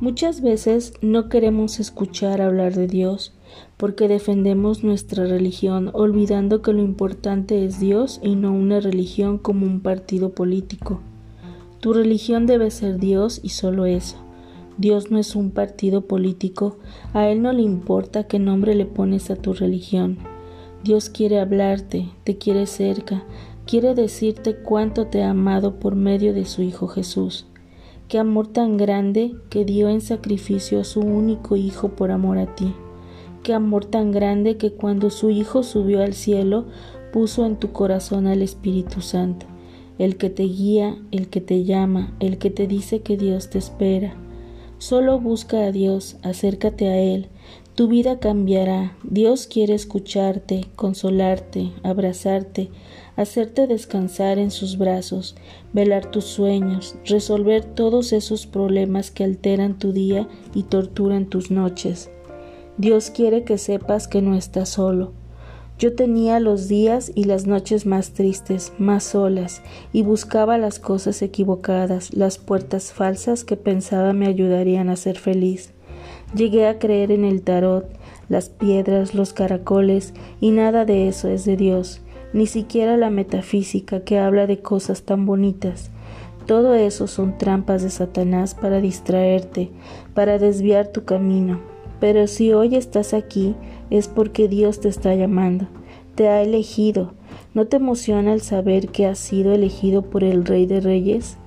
Muchas 0.00 0.40
veces 0.40 0.92
no 1.02 1.28
queremos 1.28 1.78
escuchar 1.78 2.40
hablar 2.42 2.74
de 2.74 2.88
Dios 2.88 3.32
porque 3.76 4.08
defendemos 4.08 4.82
nuestra 4.82 5.24
religión 5.24 5.90
olvidando 5.92 6.62
que 6.62 6.72
lo 6.72 6.82
importante 6.82 7.64
es 7.64 7.78
Dios 7.78 8.20
y 8.22 8.34
no 8.34 8.52
una 8.52 8.80
religión 8.80 9.38
como 9.38 9.66
un 9.66 9.80
partido 9.80 10.30
político. 10.30 11.00
Tu 11.78 11.92
religión 11.92 12.46
debe 12.46 12.72
ser 12.72 12.98
Dios 12.98 13.40
y 13.42 13.50
solo 13.50 13.86
eso. 13.86 14.16
Dios 14.78 15.12
no 15.12 15.18
es 15.18 15.36
un 15.36 15.52
partido 15.52 16.06
político, 16.06 16.78
a 17.12 17.28
Él 17.28 17.40
no 17.40 17.52
le 17.52 17.62
importa 17.62 18.24
qué 18.24 18.40
nombre 18.40 18.74
le 18.74 18.86
pones 18.86 19.30
a 19.30 19.36
tu 19.36 19.52
religión. 19.52 20.18
Dios 20.82 21.08
quiere 21.08 21.38
hablarte, 21.38 22.08
te 22.24 22.36
quiere 22.36 22.66
cerca, 22.66 23.22
quiere 23.64 23.94
decirte 23.94 24.56
cuánto 24.56 25.06
te 25.06 25.22
ha 25.22 25.30
amado 25.30 25.78
por 25.78 25.94
medio 25.94 26.34
de 26.34 26.46
su 26.46 26.62
Hijo 26.62 26.88
Jesús. 26.88 27.46
Qué 28.08 28.18
amor 28.18 28.48
tan 28.48 28.76
grande 28.76 29.34
que 29.48 29.64
dio 29.64 29.88
en 29.88 30.02
sacrificio 30.02 30.78
a 30.80 30.84
su 30.84 31.00
único 31.00 31.56
Hijo 31.56 31.88
por 31.90 32.10
amor 32.10 32.36
a 32.36 32.54
ti. 32.54 32.74
Qué 33.42 33.54
amor 33.54 33.86
tan 33.86 34.12
grande 34.12 34.58
que 34.58 34.72
cuando 34.72 35.08
su 35.08 35.30
Hijo 35.30 35.62
subió 35.62 36.02
al 36.02 36.12
cielo 36.12 36.66
puso 37.14 37.46
en 37.46 37.56
tu 37.56 37.72
corazón 37.72 38.26
al 38.26 38.42
Espíritu 38.42 39.00
Santo, 39.00 39.46
el 39.98 40.18
que 40.18 40.28
te 40.28 40.42
guía, 40.42 40.98
el 41.12 41.28
que 41.28 41.40
te 41.40 41.64
llama, 41.64 42.14
el 42.20 42.36
que 42.36 42.50
te 42.50 42.66
dice 42.66 43.00
que 43.00 43.16
Dios 43.16 43.48
te 43.48 43.58
espera. 43.58 44.14
Solo 44.76 45.18
busca 45.18 45.64
a 45.64 45.72
Dios, 45.72 46.16
acércate 46.22 46.88
a 46.88 46.98
Él, 46.98 47.28
tu 47.74 47.88
vida 47.88 48.20
cambiará. 48.20 48.96
Dios 49.02 49.46
quiere 49.46 49.74
escucharte, 49.74 50.66
consolarte, 50.76 51.72
abrazarte, 51.82 52.70
hacerte 53.16 53.66
descansar 53.66 54.38
en 54.38 54.50
sus 54.50 54.78
brazos, 54.78 55.36
velar 55.72 56.10
tus 56.10 56.24
sueños, 56.24 56.96
resolver 57.04 57.64
todos 57.64 58.12
esos 58.12 58.46
problemas 58.46 59.10
que 59.10 59.24
alteran 59.24 59.78
tu 59.78 59.92
día 59.92 60.28
y 60.54 60.64
torturan 60.64 61.26
tus 61.26 61.50
noches. 61.50 62.10
Dios 62.76 63.10
quiere 63.10 63.44
que 63.44 63.58
sepas 63.58 64.08
que 64.08 64.20
no 64.20 64.34
estás 64.34 64.70
solo. 64.70 65.12
Yo 65.78 65.94
tenía 65.94 66.38
los 66.38 66.68
días 66.68 67.10
y 67.14 67.24
las 67.24 67.46
noches 67.46 67.84
más 67.84 68.12
tristes, 68.12 68.72
más 68.78 69.02
solas, 69.04 69.60
y 69.92 70.02
buscaba 70.02 70.56
las 70.56 70.78
cosas 70.78 71.20
equivocadas, 71.20 72.14
las 72.14 72.38
puertas 72.38 72.92
falsas 72.92 73.44
que 73.44 73.56
pensaba 73.56 74.12
me 74.12 74.26
ayudarían 74.26 74.88
a 74.88 74.96
ser 74.96 75.18
feliz. 75.18 75.72
Llegué 76.34 76.68
a 76.68 76.78
creer 76.78 77.10
en 77.10 77.24
el 77.24 77.42
tarot, 77.42 77.88
las 78.28 78.48
piedras, 78.48 79.14
los 79.14 79.32
caracoles, 79.32 80.14
y 80.40 80.52
nada 80.52 80.84
de 80.84 81.08
eso 81.08 81.28
es 81.28 81.44
de 81.44 81.56
Dios, 81.56 82.00
ni 82.34 82.46
siquiera 82.46 82.98
la 82.98 83.08
metafísica 83.08 84.00
que 84.00 84.18
habla 84.18 84.46
de 84.46 84.58
cosas 84.58 85.04
tan 85.04 85.24
bonitas. 85.24 85.90
Todo 86.46 86.74
eso 86.74 87.06
son 87.06 87.38
trampas 87.38 87.82
de 87.82 87.88
Satanás 87.88 88.54
para 88.54 88.80
distraerte, 88.80 89.70
para 90.12 90.38
desviar 90.38 90.88
tu 90.88 91.04
camino. 91.04 91.60
Pero 92.00 92.26
si 92.26 92.52
hoy 92.52 92.74
estás 92.74 93.14
aquí 93.14 93.54
es 93.88 94.08
porque 94.08 94.48
Dios 94.48 94.80
te 94.80 94.88
está 94.88 95.14
llamando, 95.14 95.68
te 96.16 96.28
ha 96.28 96.42
elegido. 96.42 97.14
¿No 97.54 97.66
te 97.66 97.76
emociona 97.76 98.34
el 98.34 98.40
saber 98.40 98.88
que 98.88 99.06
has 99.06 99.18
sido 99.18 99.52
elegido 99.52 100.02
por 100.02 100.24
el 100.24 100.44
Rey 100.44 100.66
de 100.66 100.80
Reyes, 100.80 101.38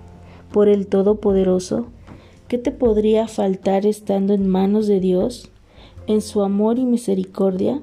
por 0.52 0.69
el 0.69 0.88
Todopoderoso? 0.88 1.88
¿Qué 2.47 2.58
te 2.58 2.71
podría 2.71 3.27
faltar 3.27 3.85
estando 3.85 4.33
en 4.33 4.47
manos 4.47 4.88
de 4.88 5.02
Dios, 5.02 5.52
en 6.08 6.21
su 6.21 6.43
amor 6.43 6.80
y 6.80 6.85
misericordia? 6.85 7.81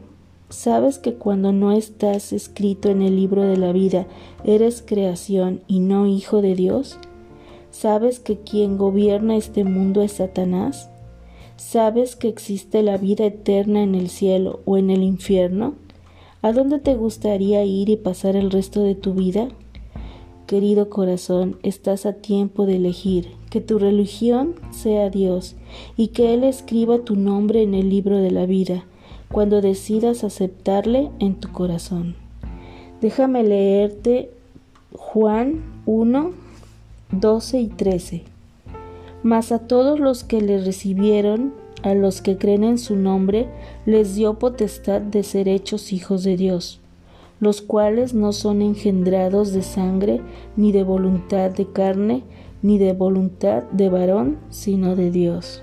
¿Sabes 0.55 1.01
que 1.01 1.15
cuando 1.15 1.51
no 1.51 1.73
estás 1.73 2.33
escrito 2.33 2.89
en 2.89 3.03
el 3.03 3.17
libro 3.17 3.43
de 3.43 3.57
la 3.57 3.73
vida, 3.73 4.07
eres 4.45 4.85
creación 4.87 5.63
y 5.67 5.81
no 5.81 6.07
hijo 6.07 6.43
de 6.43 6.55
Dios? 6.55 6.97
¿Sabes 7.73 8.21
que 8.21 8.39
quien 8.39 8.79
gobierna 8.79 9.37
este 9.37 9.65
mundo 9.65 10.01
es 10.01 10.13
Satanás? 10.13 10.91
¿Sabes 11.57 12.15
que 12.15 12.29
existe 12.29 12.85
la 12.85 12.99
vida 12.99 13.27
eterna 13.27 13.83
en 13.83 13.97
el 13.97 14.09
cielo 14.09 14.61
o 14.65 14.79
en 14.79 14.91
el 14.91 15.03
infierno? 15.03 15.75
¿A 16.41 16.53
dónde 16.53 16.79
te 16.79 16.95
gustaría 16.95 17.65
ir 17.65 17.89
y 17.89 17.97
pasar 17.97 18.37
el 18.37 18.53
resto 18.53 18.81
de 18.85 18.95
tu 18.95 19.13
vida? 19.13 19.49
Querido 20.47 20.89
corazón, 20.89 21.59
estás 21.65 22.07
a 22.07 22.13
tiempo 22.13 22.65
de 22.65 22.77
elegir 22.77 23.33
que 23.51 23.61
tu 23.61 23.81
religión 23.81 24.55
sea 24.71 25.11
Dios 25.11 25.57
y 25.97 26.09
que 26.09 26.33
Él 26.33 26.45
escriba 26.45 27.01
tu 27.01 27.17
nombre 27.17 27.61
en 27.61 27.75
el 27.75 27.91
libro 27.91 28.19
de 28.19 28.31
la 28.31 28.47
vida 28.47 28.85
cuando 29.35 29.61
decidas 29.61 30.23
aceptarle 30.23 31.11
en 31.19 31.35
tu 31.35 31.51
corazón. 31.51 32.15
Déjame 33.01 33.43
leerte 33.43 34.31
Juan 34.93 35.65
1, 35.87 36.31
12 37.11 37.59
y 37.59 37.67
13. 37.67 38.23
Mas 39.25 39.51
a 39.51 39.59
todos 39.59 39.99
los 39.99 40.23
que 40.23 40.41
le 40.41 40.65
recibieron, 40.65 41.53
a 41.83 41.95
los 41.95 42.23
que 42.23 42.39
creen 42.39 42.63
en 42.63 42.79
su 42.79 42.95
nombre, 42.95 43.49
les 43.87 44.15
dio 44.15 44.39
potestad 44.39 45.01
de 45.01 45.25
ser 45.25 45.49
hechos 45.49 45.93
hijos 45.93 46.23
de 46.23 46.37
Dios 46.37 46.81
los 47.41 47.61
cuales 47.61 48.15
no 48.15 48.33
son 48.33 48.63
engendrados 48.63 49.53
de 49.53 49.63
sangre, 49.63 50.23
ni 50.57 50.71
de 50.71 50.85
voluntad 50.85 51.51
de 51.51 51.67
carne, 51.67 52.23
ni 52.63 52.79
de 52.79 52.95
voluntad 52.95 53.65
de 53.65 53.91
varón, 53.91 54.39
sino 54.49 54.97
de 54.97 55.11
Dios. 55.11 55.63